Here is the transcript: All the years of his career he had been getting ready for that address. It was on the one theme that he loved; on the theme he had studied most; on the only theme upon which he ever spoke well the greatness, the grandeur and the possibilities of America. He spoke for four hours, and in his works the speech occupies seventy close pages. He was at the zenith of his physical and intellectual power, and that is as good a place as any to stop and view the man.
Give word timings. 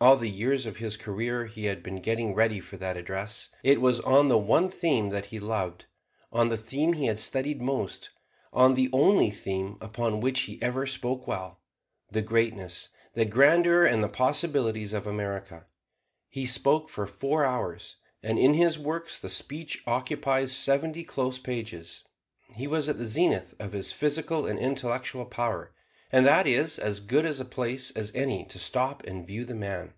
All 0.00 0.16
the 0.16 0.30
years 0.30 0.64
of 0.64 0.76
his 0.76 0.96
career 0.96 1.46
he 1.46 1.64
had 1.64 1.82
been 1.82 2.00
getting 2.00 2.32
ready 2.32 2.60
for 2.60 2.76
that 2.76 2.96
address. 2.96 3.48
It 3.64 3.80
was 3.80 3.98
on 3.98 4.28
the 4.28 4.38
one 4.38 4.68
theme 4.70 5.08
that 5.08 5.26
he 5.26 5.40
loved; 5.40 5.86
on 6.30 6.50
the 6.50 6.56
theme 6.56 6.92
he 6.92 7.06
had 7.06 7.18
studied 7.18 7.60
most; 7.60 8.10
on 8.52 8.74
the 8.76 8.88
only 8.92 9.32
theme 9.32 9.76
upon 9.80 10.20
which 10.20 10.42
he 10.42 10.62
ever 10.62 10.86
spoke 10.86 11.26
well 11.26 11.58
the 12.12 12.22
greatness, 12.22 12.90
the 13.14 13.24
grandeur 13.24 13.84
and 13.84 14.04
the 14.04 14.08
possibilities 14.08 14.92
of 14.92 15.04
America. 15.08 15.66
He 16.28 16.46
spoke 16.46 16.88
for 16.88 17.08
four 17.08 17.44
hours, 17.44 17.96
and 18.22 18.38
in 18.38 18.54
his 18.54 18.78
works 18.78 19.18
the 19.18 19.28
speech 19.28 19.82
occupies 19.84 20.52
seventy 20.52 21.02
close 21.02 21.40
pages. 21.40 22.04
He 22.54 22.68
was 22.68 22.88
at 22.88 22.98
the 22.98 23.04
zenith 23.06 23.54
of 23.58 23.72
his 23.72 23.90
physical 23.90 24.46
and 24.46 24.60
intellectual 24.60 25.24
power, 25.24 25.72
and 26.10 26.24
that 26.24 26.46
is 26.46 26.78
as 26.78 27.00
good 27.00 27.26
a 27.26 27.44
place 27.44 27.90
as 27.90 28.10
any 28.14 28.42
to 28.42 28.58
stop 28.58 29.02
and 29.02 29.26
view 29.26 29.44
the 29.44 29.54
man. 29.54 29.92